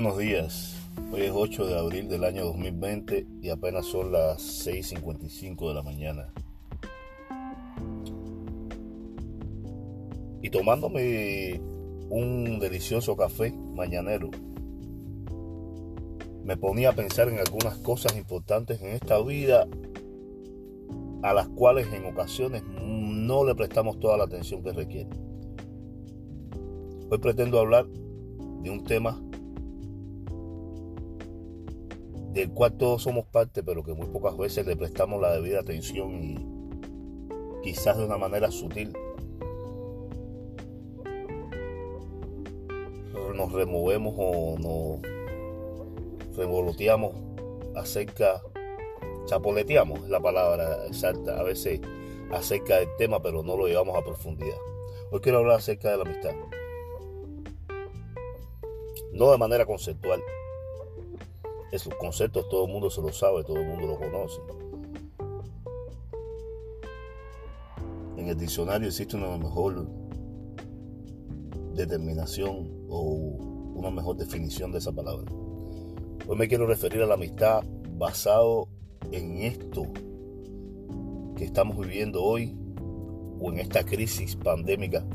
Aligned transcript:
Buenos 0.00 0.16
días, 0.16 0.76
hoy 1.10 1.22
es 1.22 1.32
8 1.34 1.66
de 1.66 1.76
abril 1.76 2.08
del 2.08 2.22
año 2.22 2.44
2020 2.44 3.26
y 3.42 3.48
apenas 3.48 3.84
son 3.84 4.12
las 4.12 4.64
6.55 4.64 5.66
de 5.66 5.74
la 5.74 5.82
mañana. 5.82 6.32
Y 10.40 10.50
tomándome 10.50 11.60
un 12.10 12.60
delicioso 12.60 13.16
café 13.16 13.50
mañanero, 13.50 14.30
me 16.44 16.56
ponía 16.56 16.90
a 16.90 16.94
pensar 16.94 17.28
en 17.28 17.40
algunas 17.40 17.76
cosas 17.78 18.16
importantes 18.16 18.80
en 18.80 18.90
esta 18.90 19.20
vida 19.20 19.66
a 21.24 21.34
las 21.34 21.48
cuales 21.48 21.92
en 21.92 22.06
ocasiones 22.06 22.62
no 22.84 23.44
le 23.44 23.56
prestamos 23.56 23.98
toda 23.98 24.16
la 24.16 24.24
atención 24.26 24.62
que 24.62 24.72
requiere. 24.72 25.10
Hoy 27.10 27.18
pretendo 27.18 27.58
hablar 27.58 27.88
de 28.62 28.70
un 28.70 28.84
tema 28.84 29.20
del 32.38 32.50
cual 32.50 32.72
todos 32.74 33.02
somos 33.02 33.26
parte, 33.26 33.64
pero 33.64 33.82
que 33.82 33.92
muy 33.94 34.06
pocas 34.06 34.36
veces 34.36 34.64
le 34.64 34.76
prestamos 34.76 35.20
la 35.20 35.32
debida 35.32 35.58
atención 35.58 36.22
y 36.22 36.38
quizás 37.64 37.98
de 37.98 38.04
una 38.04 38.16
manera 38.16 38.50
sutil 38.52 38.96
nos 43.34 43.52
removemos 43.52 44.14
o 44.16 44.56
nos 44.58 46.36
revoloteamos 46.36 47.12
acerca, 47.74 48.40
chapoleteamos 49.26 50.08
la 50.08 50.20
palabra 50.20 50.86
exacta, 50.86 51.40
a 51.40 51.42
veces 51.42 51.80
acerca 52.30 52.78
del 52.78 52.88
tema, 52.98 53.20
pero 53.20 53.42
no 53.42 53.56
lo 53.56 53.66
llevamos 53.66 53.96
a 53.96 54.04
profundidad. 54.04 54.58
Hoy 55.10 55.20
quiero 55.20 55.38
hablar 55.38 55.56
acerca 55.56 55.90
de 55.90 55.96
la 55.96 56.02
amistad. 56.02 56.34
No 59.12 59.32
de 59.32 59.38
manera 59.38 59.66
conceptual. 59.66 60.20
Esos 61.70 61.94
conceptos 61.96 62.48
todo 62.48 62.66
el 62.66 62.72
mundo 62.72 62.88
se 62.88 63.02
lo 63.02 63.12
sabe, 63.12 63.44
todo 63.44 63.58
el 63.58 63.66
mundo 63.66 63.86
lo 63.86 63.98
conoce. 63.98 64.40
En 68.16 68.26
el 68.26 68.36
diccionario 68.36 68.88
existe 68.88 69.16
una 69.16 69.36
mejor 69.36 69.86
determinación 71.74 72.86
o 72.88 73.02
una 73.76 73.90
mejor 73.90 74.16
definición 74.16 74.72
de 74.72 74.78
esa 74.78 74.92
palabra. 74.92 75.30
Hoy 76.26 76.36
me 76.36 76.48
quiero 76.48 76.66
referir 76.66 77.02
a 77.02 77.06
la 77.06 77.14
amistad 77.14 77.62
basado 77.96 78.68
en 79.12 79.42
esto 79.42 79.84
que 81.36 81.44
estamos 81.44 81.78
viviendo 81.78 82.22
hoy 82.22 82.56
o 83.40 83.52
en 83.52 83.60
esta 83.60 83.84
crisis 83.84 84.36
pandémica 84.36 85.06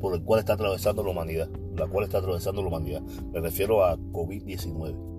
por 0.00 0.14
el 0.14 0.22
cual 0.22 0.40
está 0.40 0.54
atravesando 0.54 1.04
la 1.04 1.10
humanidad, 1.10 1.48
la 1.76 1.86
cual 1.86 2.04
está 2.04 2.18
atravesando 2.18 2.62
la 2.62 2.68
humanidad. 2.68 3.02
Me 3.32 3.40
refiero 3.40 3.84
a 3.84 3.96
COVID-19. 3.96 5.10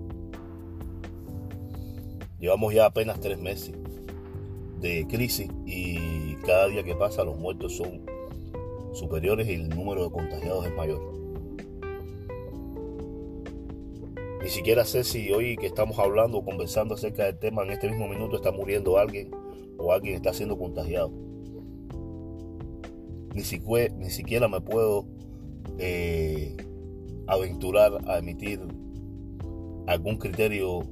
Llevamos 2.41 2.73
ya 2.73 2.87
apenas 2.87 3.19
tres 3.19 3.39
meses 3.39 3.75
de 4.79 5.05
crisis 5.07 5.47
y 5.63 6.35
cada 6.37 6.67
día 6.69 6.83
que 6.83 6.95
pasa 6.95 7.23
los 7.23 7.37
muertos 7.37 7.77
son 7.77 8.01
superiores 8.93 9.47
y 9.47 9.53
el 9.53 9.69
número 9.69 10.03
de 10.05 10.09
contagiados 10.09 10.65
es 10.65 10.75
mayor. 10.75 10.99
Ni 14.41 14.49
siquiera 14.49 14.85
sé 14.85 15.03
si 15.03 15.31
hoy 15.31 15.55
que 15.55 15.67
estamos 15.67 15.99
hablando 15.99 16.39
o 16.39 16.43
conversando 16.43 16.95
acerca 16.95 17.25
del 17.25 17.37
tema 17.37 17.61
en 17.61 17.69
este 17.69 17.87
mismo 17.87 18.07
minuto 18.07 18.37
está 18.37 18.51
muriendo 18.51 18.97
alguien 18.97 19.29
o 19.77 19.93
alguien 19.93 20.15
está 20.15 20.33
siendo 20.33 20.57
contagiado. 20.57 21.11
Ni, 23.35 23.43
siquiera, 23.43 23.93
ni 23.97 24.09
siquiera 24.09 24.47
me 24.47 24.61
puedo 24.61 25.05
eh, 25.77 26.57
aventurar 27.27 27.99
a 28.07 28.17
emitir 28.17 28.59
algún 29.85 30.17
criterio 30.17 30.87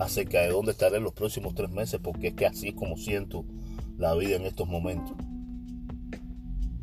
acerca 0.00 0.40
de 0.40 0.48
dónde 0.48 0.72
estaré 0.72 0.96
en 0.96 1.04
los 1.04 1.12
próximos 1.12 1.54
tres 1.54 1.70
meses, 1.70 2.00
porque 2.02 2.28
es 2.28 2.34
que 2.34 2.46
así 2.46 2.68
es 2.68 2.74
como 2.74 2.96
siento 2.96 3.44
la 3.98 4.14
vida 4.14 4.36
en 4.36 4.46
estos 4.46 4.66
momentos. 4.66 5.14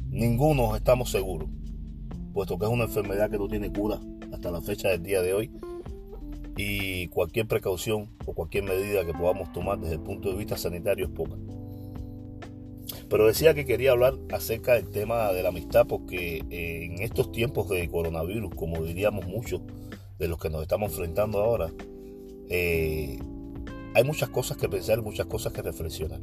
Ninguno 0.09 0.75
estamos 0.75 1.09
seguros, 1.09 1.49
puesto 2.33 2.57
que 2.57 2.65
es 2.65 2.71
una 2.71 2.83
enfermedad 2.83 3.29
que 3.29 3.39
no 3.39 3.47
tiene 3.47 3.73
cura 3.73 3.99
hasta 4.31 4.51
la 4.51 4.61
fecha 4.61 4.89
del 4.89 5.03
día 5.03 5.21
de 5.21 5.33
hoy 5.33 5.51
y 6.55 7.07
cualquier 7.07 7.47
precaución 7.47 8.09
o 8.25 8.33
cualquier 8.33 8.63
medida 8.63 9.03
que 9.03 9.13
podamos 9.13 9.51
tomar 9.51 9.79
desde 9.79 9.95
el 9.95 10.01
punto 10.01 10.29
de 10.29 10.37
vista 10.37 10.55
sanitario 10.55 11.07
es 11.07 11.11
poca. 11.11 11.35
Pero 13.09 13.25
decía 13.25 13.53
que 13.53 13.65
quería 13.65 13.91
hablar 13.91 14.13
acerca 14.31 14.73
del 14.73 14.89
tema 14.89 15.31
de 15.33 15.41
la 15.41 15.49
amistad 15.49 15.87
porque 15.87 16.43
eh, 16.49 16.85
en 16.85 17.01
estos 17.01 17.31
tiempos 17.31 17.67
de 17.69 17.87
coronavirus, 17.89 18.53
como 18.53 18.83
diríamos 18.83 19.25
muchos 19.25 19.61
de 20.19 20.27
los 20.27 20.39
que 20.39 20.49
nos 20.49 20.61
estamos 20.61 20.91
enfrentando 20.91 21.39
ahora, 21.39 21.71
eh, 22.49 23.19
hay 23.93 24.03
muchas 24.03 24.29
cosas 24.29 24.57
que 24.57 24.69
pensar, 24.69 25.01
muchas 25.01 25.25
cosas 25.25 25.53
que 25.53 25.61
reflexionar. 25.61 26.21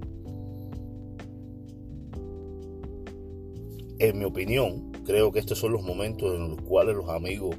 En 3.98 4.18
mi 4.18 4.24
opinión, 4.24 4.92
creo 5.04 5.32
que 5.32 5.38
estos 5.38 5.58
son 5.58 5.72
los 5.72 5.82
momentos 5.82 6.34
en 6.34 6.50
los 6.50 6.60
cuales 6.62 6.96
los 6.96 7.08
amigos, 7.08 7.56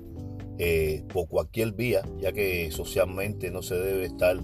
eh, 0.57 1.03
por 1.11 1.27
cualquier 1.27 1.73
vía, 1.73 2.01
ya 2.19 2.31
que 2.31 2.71
socialmente 2.71 3.51
no 3.51 3.61
se 3.61 3.75
debe 3.75 4.05
estar 4.05 4.37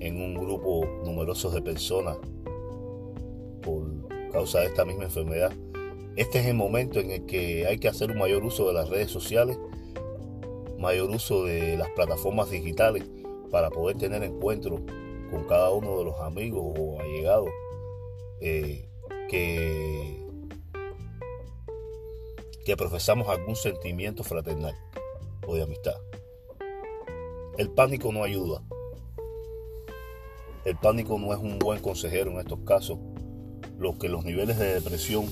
en 0.00 0.20
un 0.20 0.34
grupo 0.34 0.86
numeroso 1.04 1.50
de 1.50 1.62
personas 1.62 2.16
por 3.62 4.08
causa 4.30 4.60
de 4.60 4.66
esta 4.66 4.84
misma 4.84 5.04
enfermedad, 5.04 5.52
este 6.16 6.40
es 6.40 6.46
el 6.46 6.54
momento 6.54 6.98
en 7.00 7.10
el 7.12 7.26
que 7.26 7.66
hay 7.66 7.78
que 7.78 7.88
hacer 7.88 8.10
un 8.10 8.18
mayor 8.18 8.44
uso 8.44 8.66
de 8.66 8.74
las 8.74 8.88
redes 8.88 9.10
sociales, 9.10 9.58
mayor 10.78 11.10
uso 11.10 11.44
de 11.44 11.76
las 11.76 11.88
plataformas 11.90 12.50
digitales 12.50 13.04
para 13.50 13.70
poder 13.70 13.96
tener 13.96 14.22
encuentros 14.22 14.80
con 15.30 15.44
cada 15.44 15.70
uno 15.70 15.98
de 15.98 16.04
los 16.04 16.20
amigos 16.20 16.62
o 16.78 17.00
allegados 17.00 17.48
eh, 18.40 18.88
que 19.28 20.28
que 22.68 22.76
profesamos 22.76 23.26
algún 23.28 23.56
sentimiento 23.56 24.22
fraternal 24.22 24.76
o 25.46 25.54
de 25.54 25.62
amistad. 25.62 25.94
El 27.56 27.70
pánico 27.70 28.12
no 28.12 28.22
ayuda. 28.22 28.62
El 30.66 30.76
pánico 30.76 31.18
no 31.18 31.32
es 31.32 31.38
un 31.38 31.58
buen 31.58 31.80
consejero 31.80 32.30
en 32.30 32.40
estos 32.40 32.58
casos, 32.66 32.98
los 33.78 33.96
que 33.96 34.10
los 34.10 34.22
niveles 34.22 34.58
de 34.58 34.74
depresión 34.74 35.26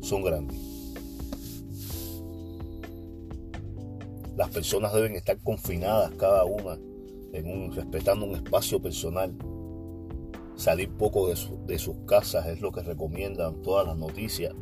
son 0.00 0.24
grandes. 0.24 0.58
Las 4.36 4.50
personas 4.50 4.92
deben 4.94 5.14
estar 5.14 5.38
confinadas 5.44 6.10
cada 6.18 6.44
una 6.44 6.76
respetando 7.32 8.26
un 8.26 8.34
espacio 8.34 8.80
personal. 8.80 9.34
Salir 10.56 10.90
poco 10.90 11.28
de, 11.28 11.78
sus 11.78 11.96
casas 12.06 12.46
es 12.46 12.60
lo 12.60 12.72
que 12.72 12.82
recomiendan 12.82 13.60
todas 13.62 13.86
las 13.86 13.96
noticias 13.96 14.54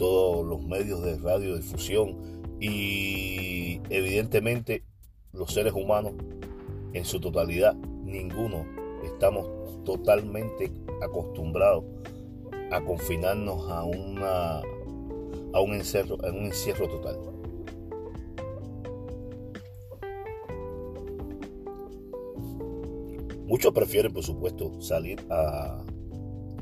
todos 0.00 0.46
los 0.46 0.62
medios 0.64 1.02
de 1.02 1.18
radiodifusión 1.18 2.16
y 2.58 3.82
evidentemente 3.90 4.82
los 5.34 5.52
seres 5.52 5.74
humanos 5.74 6.14
en 6.94 7.04
su 7.04 7.20
totalidad, 7.20 7.74
ninguno 7.74 8.64
estamos 9.04 9.46
totalmente 9.84 10.72
acostumbrados 11.02 11.84
a 12.70 12.80
confinarnos 12.82 13.70
a 13.70 13.84
una 13.84 14.62
a 15.52 15.60
un 15.60 15.74
encierro, 15.74 16.16
en 16.24 16.38
un 16.38 16.44
encierro 16.46 16.88
total. 16.88 17.18
Muchos 23.50 23.72
prefieren, 23.72 24.12
por 24.12 24.22
supuesto, 24.22 24.80
salir 24.80 25.26
a, 25.28 25.82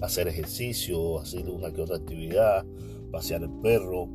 hacer 0.00 0.26
ejercicio, 0.26 1.20
hacer 1.20 1.46
una 1.50 1.70
que 1.70 1.82
otra 1.82 1.96
actividad, 1.96 2.64
pasear 3.12 3.42
el 3.42 3.50
perro, 3.60 4.08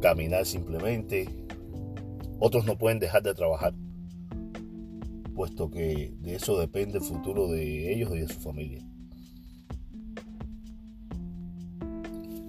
caminar 0.00 0.44
simplemente. 0.44 1.28
Otros 2.40 2.66
no 2.66 2.76
pueden 2.76 2.98
dejar 2.98 3.22
de 3.22 3.32
trabajar, 3.32 3.74
puesto 5.36 5.70
que 5.70 6.12
de 6.18 6.34
eso 6.34 6.58
depende 6.58 6.98
el 6.98 7.04
futuro 7.04 7.46
de 7.46 7.94
ellos 7.94 8.10
y 8.12 8.18
de 8.18 8.28
su 8.28 8.40
familia. 8.40 8.84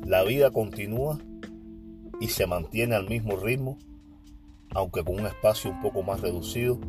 La 0.07 0.23
vida 0.23 0.49
continúa 0.49 1.19
y 2.19 2.29
se 2.29 2.47
mantiene 2.47 2.95
al 2.95 3.07
mismo 3.07 3.35
ritmo, 3.35 3.77
aunque 4.71 5.03
con 5.03 5.19
un 5.19 5.27
espacio 5.27 5.69
un 5.69 5.83
poco 5.83 6.01
más 6.01 6.19
reducido 6.19 6.79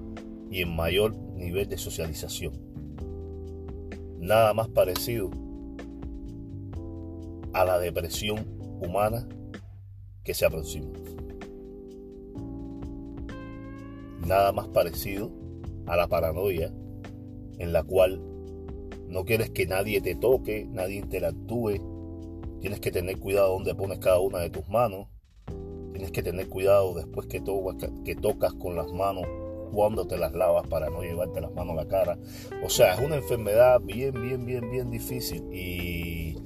y 0.55 0.63
en 0.63 0.77
mayor 0.77 1.17
nivel 1.35 1.69
de 1.69 1.77
socialización. 1.77 2.53
Nada 4.21 4.55
más 4.55 4.69
parecido 4.69 5.29
a 7.53 7.65
la 7.65 7.81
depresión 7.81 8.47
humana 8.81 9.27
que 10.23 10.33
se 10.33 10.47
aproxima. 10.47 10.93
Nada 14.25 14.53
más 14.53 14.69
parecido 14.69 15.33
a 15.87 15.97
la 15.97 16.07
paranoia 16.07 16.73
en 17.59 17.73
la 17.73 17.83
cual 17.83 18.23
no 19.09 19.25
quieres 19.25 19.51
que 19.51 19.67
nadie 19.67 20.01
te 20.01 20.15
toque, 20.15 20.69
nadie 20.71 20.99
interactúe, 20.99 21.81
tienes 22.61 22.79
que 22.79 22.93
tener 22.93 23.19
cuidado 23.19 23.55
donde 23.55 23.75
pones 23.75 23.99
cada 23.99 24.21
una 24.21 24.39
de 24.39 24.51
tus 24.51 24.69
manos, 24.69 25.09
tienes 25.91 26.13
que 26.13 26.23
tener 26.23 26.49
cuidado 26.49 26.95
después 26.95 27.27
que, 27.27 27.43
que 28.05 28.15
tocas 28.15 28.55
con 28.55 28.77
las 28.77 28.93
manos 28.93 29.27
cuando 29.75 30.07
te 30.07 30.17
las 30.17 30.33
lavas 30.33 30.67
para 30.69 30.89
no 30.89 31.03
llevarte 31.03 31.41
las 31.41 31.53
manos 31.53 31.73
a 31.73 31.83
la 31.83 31.89
cara. 31.89 32.19
O 32.63 32.69
sea, 32.69 32.95
es 32.95 33.01
una 33.01 33.17
enfermedad 33.17 33.81
bien, 33.81 34.13
bien, 34.13 34.47
bien, 34.47 34.71
bien 34.71 34.91
difícil 34.91 35.43
y 35.53 36.37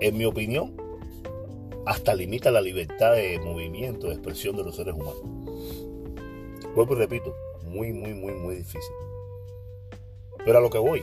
en 0.00 0.16
mi 0.16 0.24
opinión 0.24 0.76
hasta 1.86 2.14
limita 2.14 2.50
la 2.50 2.60
libertad 2.60 3.14
de 3.14 3.38
movimiento, 3.40 4.08
de 4.08 4.14
expresión 4.14 4.56
de 4.56 4.64
los 4.64 4.76
seres 4.76 4.94
humanos. 4.94 5.22
Vuelvo 6.74 6.94
y 6.94 6.98
repito, 6.98 7.34
muy, 7.64 7.92
muy, 7.92 8.14
muy, 8.14 8.32
muy 8.34 8.56
difícil. 8.56 8.94
Pero 10.44 10.58
a 10.58 10.60
lo 10.60 10.70
que 10.70 10.78
voy. 10.78 11.00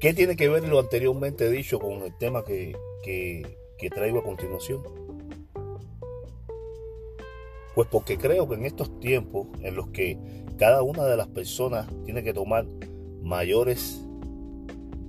¿Qué 0.00 0.12
tiene 0.12 0.36
que 0.36 0.48
ver 0.48 0.66
lo 0.68 0.80
anteriormente 0.80 1.48
dicho 1.48 1.78
con 1.78 2.02
el 2.02 2.16
tema 2.18 2.44
que, 2.44 2.76
que 3.02 3.90
traigo 3.90 4.18
a 4.18 4.22
continuación? 4.22 5.03
Pues 7.74 7.88
porque 7.90 8.18
creo 8.18 8.48
que 8.48 8.54
en 8.54 8.64
estos 8.64 9.00
tiempos 9.00 9.48
en 9.62 9.74
los 9.74 9.88
que 9.88 10.18
cada 10.56 10.82
una 10.82 11.04
de 11.04 11.16
las 11.16 11.26
personas 11.26 11.88
tiene 12.04 12.22
que 12.22 12.32
tomar 12.32 12.66
mayores 13.22 14.06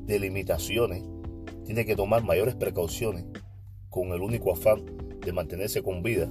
delimitaciones, 0.05 1.03
tiene 1.65 1.85
que 1.85 1.95
tomar 1.95 2.23
mayores 2.23 2.55
precauciones 2.55 3.25
con 3.89 4.09
el 4.09 4.21
único 4.21 4.51
afán 4.51 4.83
de 5.21 5.31
mantenerse 5.31 5.83
con 5.83 6.01
vida, 6.01 6.29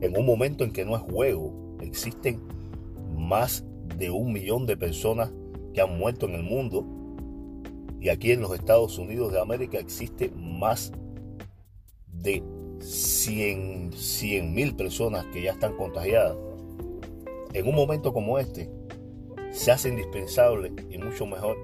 en 0.00 0.16
un 0.16 0.26
momento 0.26 0.64
en 0.64 0.72
que 0.72 0.84
no 0.84 0.96
es 0.96 1.02
juego, 1.02 1.76
existen 1.80 2.40
más 3.16 3.64
de 3.96 4.10
un 4.10 4.32
millón 4.32 4.66
de 4.66 4.76
personas 4.76 5.32
que 5.74 5.80
han 5.80 5.98
muerto 5.98 6.26
en 6.26 6.34
el 6.34 6.42
mundo 6.42 6.86
y 8.00 8.08
aquí 8.08 8.32
en 8.32 8.40
los 8.40 8.54
Estados 8.54 8.98
Unidos 8.98 9.32
de 9.32 9.40
América 9.40 9.78
existe 9.78 10.32
más 10.34 10.92
de 12.06 12.42
100 12.80 14.54
mil 14.54 14.74
personas 14.74 15.26
que 15.26 15.42
ya 15.42 15.52
están 15.52 15.76
contagiadas, 15.76 16.36
en 17.52 17.66
un 17.66 17.74
momento 17.74 18.12
como 18.12 18.38
este, 18.38 18.70
se 19.50 19.70
hace 19.70 19.88
indispensable 19.88 20.72
y 20.88 20.98
mucho 20.98 21.26
mejor 21.26 21.56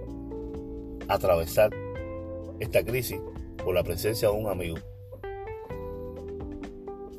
atravesar 1.08 1.70
esta 2.58 2.84
crisis 2.84 3.20
por 3.64 3.74
la 3.74 3.82
presencia 3.82 4.28
de 4.28 4.34
un 4.34 4.48
amigo. 4.48 4.76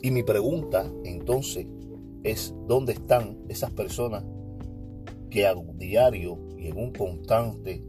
Y 0.01 0.11
mi 0.11 0.23
pregunta 0.23 0.91
entonces 1.03 1.65
es, 2.23 2.53
¿dónde 2.67 2.93
están 2.93 3.37
esas 3.49 3.71
personas 3.71 4.23
que 5.29 5.45
a 5.45 5.55
diario 5.75 6.39
y 6.57 6.67
en 6.67 6.77
un 6.77 6.91
constante 6.91 7.83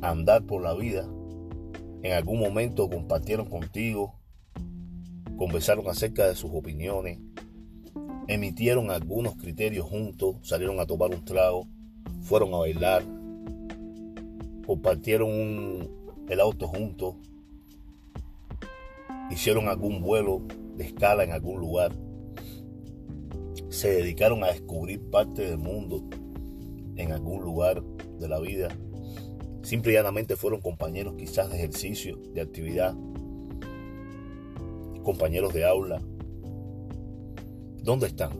andar 0.00 0.44
por 0.44 0.62
la 0.62 0.74
vida, 0.74 1.08
en 2.02 2.12
algún 2.12 2.40
momento 2.40 2.88
compartieron 2.88 3.48
contigo 3.48 4.21
conversaron 5.42 5.88
acerca 5.88 6.28
de 6.28 6.36
sus 6.36 6.52
opiniones, 6.54 7.18
emitieron 8.28 8.92
algunos 8.92 9.34
criterios 9.34 9.84
juntos, 9.84 10.36
salieron 10.42 10.78
a 10.78 10.86
tomar 10.86 11.10
un 11.10 11.24
trago, 11.24 11.66
fueron 12.20 12.54
a 12.54 12.58
bailar, 12.58 13.02
compartieron 14.64 15.90
el 16.28 16.38
auto 16.38 16.68
juntos, 16.68 17.16
hicieron 19.32 19.66
algún 19.66 20.00
vuelo 20.00 20.42
de 20.76 20.84
escala 20.84 21.24
en 21.24 21.32
algún 21.32 21.58
lugar, 21.58 21.90
se 23.68 23.90
dedicaron 23.90 24.44
a 24.44 24.52
descubrir 24.52 25.00
parte 25.10 25.42
del 25.42 25.58
mundo 25.58 26.04
en 26.94 27.10
algún 27.10 27.42
lugar 27.42 27.82
de 28.20 28.28
la 28.28 28.38
vida. 28.38 28.68
Simple 29.62 29.90
y 29.90 29.94
llanamente 29.96 30.36
fueron 30.36 30.60
compañeros 30.60 31.14
quizás 31.18 31.50
de 31.50 31.56
ejercicio, 31.56 32.20
de 32.32 32.42
actividad, 32.42 32.94
compañeros 35.02 35.52
de 35.52 35.64
aula? 35.64 36.00
¿Dónde 37.82 38.06
están? 38.06 38.30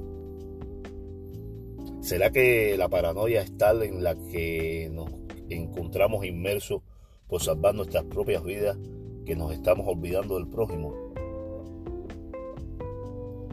¿Será 2.01 2.31
que 2.31 2.77
la 2.77 2.89
paranoia 2.89 3.43
es 3.43 3.57
tal 3.57 3.83
en 3.83 4.03
la 4.03 4.15
que 4.15 4.91
nos 4.93 5.09
encontramos 5.49 6.25
inmersos 6.25 6.83
por 7.29 7.43
salvar 7.43 7.75
nuestras 7.75 8.05
propias 8.05 8.43
vidas 8.45 8.77
que 9.25 9.37
nos 9.37 9.53
estamos 9.53 9.87
olvidando 9.87 10.37
del 10.37 10.49
prójimo? 10.49 10.95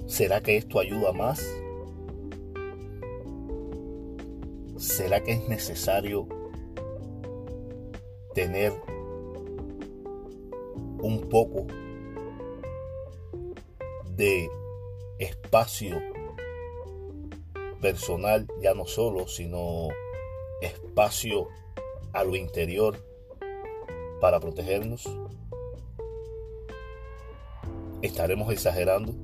¿Será 0.05 0.41
que 0.41 0.57
esto 0.57 0.79
ayuda 0.79 1.11
más? 1.11 1.47
¿Será 4.77 5.21
que 5.21 5.33
es 5.33 5.47
necesario 5.47 6.27
tener 8.33 8.73
un 11.01 11.21
poco 11.29 11.67
de 14.19 14.51
espacio 15.17 15.97
personal, 17.79 18.45
ya 18.61 18.73
no 18.73 18.85
solo, 18.85 19.29
sino 19.29 19.87
espacio 20.61 21.47
a 22.11 22.25
lo 22.25 22.35
interior 22.35 22.97
para 24.19 24.41
protegernos? 24.41 25.09
¿Estaremos 28.01 28.51
exagerando? 28.51 29.15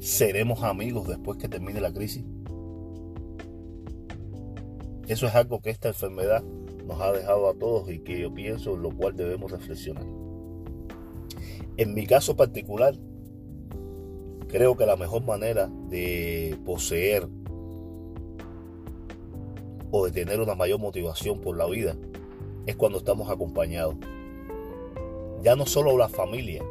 ¿Seremos 0.00 0.62
amigos 0.62 1.06
después 1.06 1.36
que 1.36 1.50
termine 1.50 1.82
la 1.82 1.92
crisis? 1.92 2.24
Eso 5.06 5.26
es 5.26 5.34
algo 5.34 5.60
que 5.60 5.68
esta 5.68 5.88
enfermedad 5.88 6.42
nos 6.86 6.98
ha 6.98 7.12
dejado 7.12 7.50
a 7.50 7.54
todos 7.54 7.90
y 7.90 7.98
que 7.98 8.18
yo 8.18 8.32
pienso 8.32 8.74
en 8.74 8.82
lo 8.82 8.96
cual 8.96 9.14
debemos 9.14 9.50
reflexionar. 9.50 10.21
En 11.76 11.94
mi 11.94 12.06
caso 12.06 12.36
particular, 12.36 12.94
creo 14.48 14.76
que 14.76 14.84
la 14.84 14.96
mejor 14.96 15.24
manera 15.24 15.70
de 15.88 16.56
poseer 16.66 17.26
o 19.90 20.04
de 20.04 20.12
tener 20.12 20.40
una 20.40 20.54
mayor 20.54 20.78
motivación 20.78 21.40
por 21.40 21.56
la 21.56 21.66
vida 21.66 21.96
es 22.66 22.76
cuando 22.76 22.98
estamos 22.98 23.30
acompañados. 23.30 23.96
Ya 25.42 25.56
no 25.56 25.66
solo 25.66 25.96
la 25.96 26.08
familia. 26.08 26.62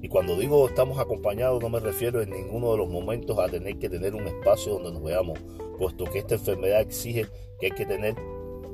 Y 0.00 0.08
cuando 0.08 0.36
digo 0.36 0.66
estamos 0.66 0.98
acompañados 0.98 1.60
no 1.60 1.68
me 1.68 1.80
refiero 1.80 2.22
en 2.22 2.30
ninguno 2.30 2.70
de 2.72 2.78
los 2.78 2.88
momentos 2.88 3.38
a 3.38 3.48
tener 3.48 3.78
que 3.78 3.90
tener 3.90 4.14
un 4.14 4.26
espacio 4.26 4.74
donde 4.74 4.92
nos 4.92 5.02
veamos, 5.02 5.38
puesto 5.76 6.04
que 6.04 6.20
esta 6.20 6.36
enfermedad 6.36 6.80
exige 6.80 7.26
que 7.60 7.66
hay 7.66 7.72
que 7.72 7.84
tener 7.84 8.14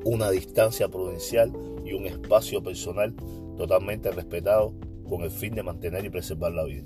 una 0.04 0.30
distancia 0.30 0.88
prudencial 0.88 1.50
y 1.84 1.94
un 1.94 2.06
espacio 2.06 2.62
personal 2.62 3.14
totalmente 3.56 4.10
respetado 4.10 4.74
con 5.08 5.22
el 5.22 5.30
fin 5.30 5.54
de 5.54 5.62
mantener 5.62 6.04
y 6.04 6.10
preservar 6.10 6.52
la 6.52 6.64
vida. 6.64 6.84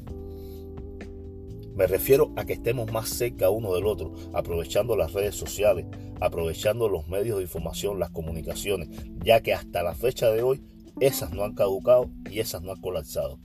Me 1.74 1.86
refiero 1.86 2.32
a 2.36 2.44
que 2.44 2.54
estemos 2.54 2.90
más 2.90 3.08
cerca 3.08 3.50
uno 3.50 3.72
del 3.72 3.86
otro, 3.86 4.12
aprovechando 4.32 4.96
las 4.96 5.12
redes 5.12 5.36
sociales, 5.36 5.86
aprovechando 6.20 6.88
los 6.88 7.06
medios 7.06 7.36
de 7.36 7.44
información, 7.44 8.00
las 8.00 8.10
comunicaciones, 8.10 8.88
ya 9.22 9.40
que 9.40 9.54
hasta 9.54 9.84
la 9.84 9.94
fecha 9.94 10.30
de 10.30 10.42
hoy 10.42 10.60
esas 10.98 11.32
no 11.32 11.44
han 11.44 11.54
caducado 11.54 12.10
y 12.28 12.40
esas 12.40 12.62
no 12.62 12.72
han 12.72 12.80
colapsado. 12.80 13.38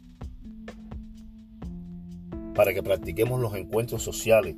Para 2.56 2.74
que 2.74 2.82
practiquemos 2.82 3.40
los 3.40 3.54
encuentros 3.54 4.02
sociales, 4.02 4.56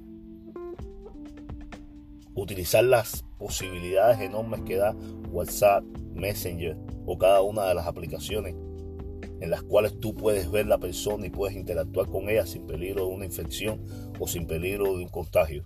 utilizar 2.34 2.86
las 2.86 3.26
posibilidades 3.38 4.22
enormes 4.22 4.62
que 4.62 4.78
da 4.78 4.96
WhatsApp, 5.32 5.84
Messenger 6.14 6.78
o 7.06 7.18
cada 7.18 7.42
una 7.42 7.66
de 7.66 7.76
las 7.76 7.88
aplicaciones 7.88 8.56
en 9.42 9.50
las 9.50 9.64
cuales 9.64 10.00
tú 10.00 10.16
puedes 10.16 10.50
ver 10.50 10.66
la 10.66 10.78
persona 10.78 11.28
y 11.28 11.30
puedes 11.30 11.56
interactuar 11.56 12.08
con 12.10 12.30
ella 12.30 12.46
sin 12.46 12.66
peligro 12.66 13.08
de 13.08 13.14
una 13.14 13.26
infección 13.26 13.82
o 14.20 14.28
sin 14.28 14.48
peligro 14.48 14.98
de 14.98 15.04
un 15.04 15.10
contagio. 15.10 15.66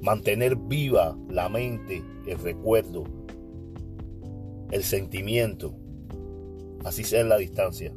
Mantener 0.00 0.56
viva 0.56 1.16
la 1.28 1.48
mente, 1.48 2.02
el 2.26 2.38
recuerdo, 2.38 3.04
el 4.70 4.82
sentimiento, 4.82 5.74
así 6.84 7.04
sea 7.04 7.20
en 7.20 7.28
la 7.28 7.36
distancia. 7.36 7.92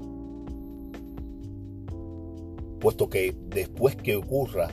Puesto 2.80 3.10
que 3.10 3.36
después 3.50 3.96
que 3.96 4.16
ocurra 4.16 4.70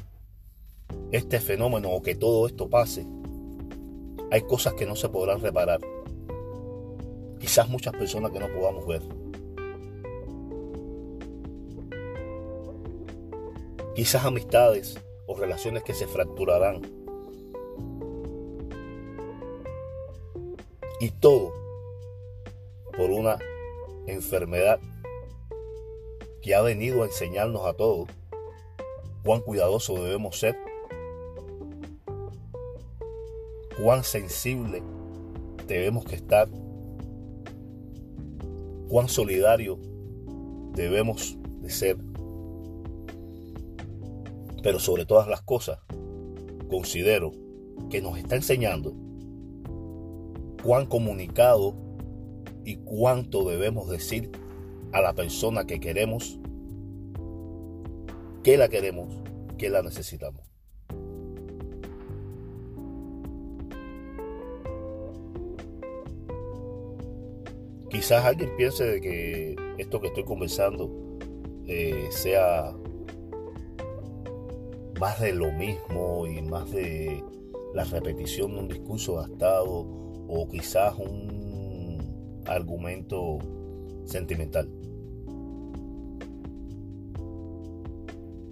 este 1.11 1.41
fenómeno 1.41 1.91
o 1.91 2.03
que 2.03 2.15
todo 2.15 2.47
esto 2.47 2.69
pase, 2.69 3.07
hay 4.31 4.43
cosas 4.43 4.75
que 4.75 4.87
no 4.87 4.97
se 4.97 5.09
podrán 5.09 5.41
reparar. 5.41 5.81
Quizás 7.39 7.69
muchas 7.69 7.93
personas 7.93 8.33
que 8.33 8.41
no 8.41 8.49
podamos 8.49 8.87
ver. 8.87 9.03
quizás 13.97 14.27
amistades 14.27 15.01
o 15.27 15.35
relaciones 15.35 15.83
que 15.83 15.95
se 15.95 16.07
fracturarán. 16.07 16.83
Y 21.01 21.11
todo 21.13 21.55
por 22.95 23.11
una 23.11 23.39
enfermedad 24.07 24.79
que 26.43 26.55
ha 26.55 26.61
venido 26.61 27.03
a 27.03 27.07
enseñarnos 27.07 27.65
a 27.65 27.73
todos 27.73 28.09
cuán 29.25 29.41
cuidadosos 29.41 29.99
debemos 29.99 30.39
ser, 30.39 30.57
cuán 33.83 34.05
sensible 34.05 34.83
debemos 35.67 36.05
que 36.05 36.17
estar 36.17 36.49
cuán 38.97 39.11
solidario 39.11 39.79
debemos 40.73 41.37
de 41.61 41.69
ser. 41.69 41.99
Pero 44.63 44.79
sobre 44.81 45.05
todas 45.05 45.29
las 45.29 45.43
cosas, 45.43 45.81
considero 46.71 47.31
que 47.91 48.01
nos 48.01 48.17
está 48.17 48.37
enseñando 48.37 48.95
cuán 50.65 50.87
comunicado 50.87 51.75
y 52.65 52.77
cuánto 52.77 53.47
debemos 53.47 53.91
decir 53.91 54.31
a 54.93 55.03
la 55.03 55.13
persona 55.13 55.67
que 55.67 55.79
queremos, 55.79 56.39
que 58.43 58.57
la 58.57 58.71
queremos, 58.71 59.13
que 59.59 59.69
la 59.69 59.83
necesitamos. 59.83 60.56
Quizás 67.89 68.25
alguien 68.25 68.51
piense 68.57 68.85
de 68.85 69.01
que 69.01 69.57
esto 69.79 70.01
que 70.01 70.09
estoy 70.09 70.25
conversando 70.25 70.91
eh, 71.67 72.09
sea 72.11 72.75
más 75.01 75.21
de 75.21 75.33
lo 75.33 75.53
mismo 75.53 76.27
y 76.27 76.43
más 76.43 76.71
de 76.71 77.23
la 77.75 77.85
repetición 77.85 78.55
de 78.55 78.61
un 78.61 78.69
discurso 78.69 79.17
gastado 79.17 79.87
o 80.29 80.49
quizás 80.51 80.95
un 80.99 82.43
argumento 82.47 83.39
sentimental. 84.05 84.69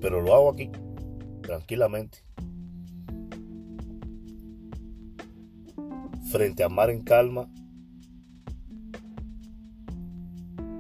Pero 0.01 0.21
lo 0.21 0.35
hago 0.35 0.51
aquí, 0.51 0.71
tranquilamente, 1.41 2.19
frente 6.31 6.63
a 6.63 6.69
mar 6.69 6.91
en 6.91 7.03
calma, 7.03 7.49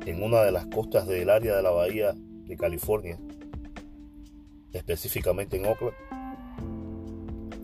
en 0.06 0.22
una 0.22 0.42
de 0.42 0.52
las 0.52 0.66
costas 0.66 1.06
del 1.06 1.30
área 1.30 1.56
de 1.56 1.62
la 1.62 1.70
bahía 1.70 2.14
de 2.14 2.56
California, 2.56 3.18
específicamente 4.72 5.56
en 5.56 5.66
Oakland, 5.66 5.94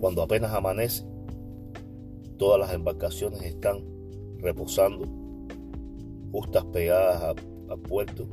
cuando 0.01 0.23
apenas 0.23 0.53
amanece, 0.53 1.05
todas 2.39 2.59
las 2.59 2.73
embarcaciones 2.73 3.43
están 3.43 3.85
reposando, 4.39 5.07
justas 6.33 6.65
pegadas 6.67 7.37
a, 7.69 7.77
puerto. 7.77 8.27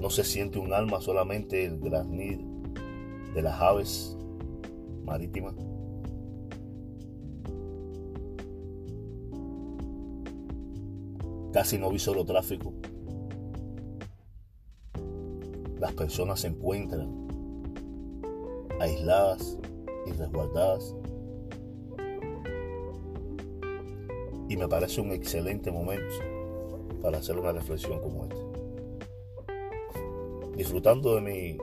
No 0.00 0.10
se 0.10 0.24
siente 0.24 0.58
un 0.58 0.72
alma, 0.72 1.00
solamente 1.00 1.64
el 1.64 1.78
granit 1.78 2.40
de 3.34 3.42
las 3.42 3.60
aves 3.60 4.16
marítimas. 5.04 5.54
Casi 11.56 11.78
no 11.78 11.88
vi 11.88 11.98
solo 11.98 12.22
tráfico. 12.22 12.74
Las 15.80 15.94
personas 15.94 16.40
se 16.40 16.48
encuentran 16.48 17.26
aisladas 18.78 19.58
y 20.04 20.12
resguardadas. 20.12 20.94
Y 24.50 24.56
me 24.58 24.68
parece 24.68 25.00
un 25.00 25.12
excelente 25.12 25.72
momento 25.72 26.16
para 27.00 27.16
hacer 27.16 27.38
una 27.38 27.52
reflexión 27.52 28.00
como 28.00 28.24
esta. 28.24 28.36
Disfrutando 30.58 31.14
de 31.14 31.20
mi 31.22 31.56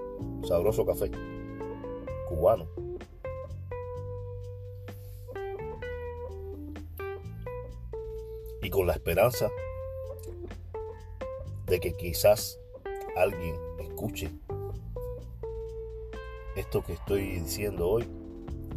sabroso 0.48 0.88
café 0.88 1.12
cubano. 2.30 2.66
Y 8.64 8.72
con 8.72 8.88
la 8.88 8.94
esperanza 8.94 9.52
de 11.74 11.80
que 11.80 11.94
quizás 11.94 12.60
alguien 13.15 13.56
escuche 13.80 14.30
esto 16.56 16.84
que 16.84 16.94
estoy 16.94 17.39
diciendo 17.39 17.89
hoy 17.89 18.08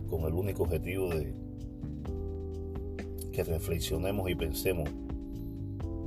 con 0.09 0.23
el 0.23 0.33
único 0.33 0.63
objetivo 0.63 1.11
de 1.11 1.35
que 3.33 3.45
reflexionemos 3.45 4.31
y 4.31 4.35
pensemos 4.35 4.89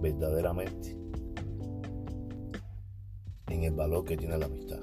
verdaderamente 0.02 0.98
en 3.50 3.66
el 3.66 3.76
valor 3.76 4.04
que 4.04 4.18
tiene 4.18 4.40
la 4.40 4.48
amistad. 4.48 4.82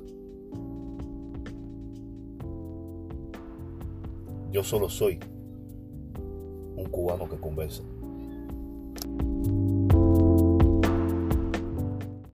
Yo 4.53 4.63
solo 4.63 4.89
soy 4.89 5.19
un 6.77 6.87
cubano 6.89 7.29
que 7.29 7.37
conversa. 7.37 7.83